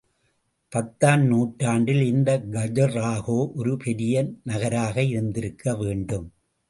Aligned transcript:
பத்தாம் 0.71 1.23
நூற்றாண்டில் 1.25 2.01
இந்த 2.01 2.39
கஜுராஹோ 2.51 3.37
ஒரு 3.53 3.77
பெரிய 3.77 4.15
நகராக 4.43 5.03
இருந்திருக்க 5.03 5.75
வேண்டும். 5.75 6.27